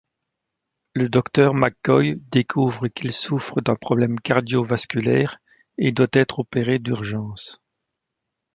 Le 0.95 1.09
docteur 1.09 1.53
McCoy 1.53 2.15
découvre 2.31 2.87
qu'il 2.87 3.11
souffre 3.11 3.61
d'un 3.61 3.75
problème 3.75 4.19
cardiovasculaire 4.19 5.37
et 5.77 5.91
doit 5.91 6.07
être 6.13 6.39
opéré 6.39 6.79
d'urgence. 6.79 7.61